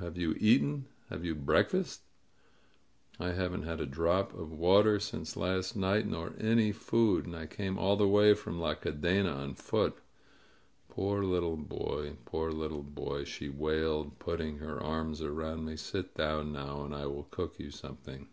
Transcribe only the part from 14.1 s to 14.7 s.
put 92 MEESTER'S FLIGHT ting